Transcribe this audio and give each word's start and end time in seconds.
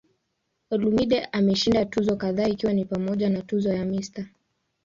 Olumide 0.73 1.19
ameshinda 1.31 1.85
tuzo 1.85 2.15
kadhaa 2.15 2.47
ikiwa 2.47 2.73
ni 2.73 2.85
pamoja 2.85 3.29
na 3.29 3.41
tuzo 3.41 3.73
ya 3.73 3.85
"Mr. 3.85 4.25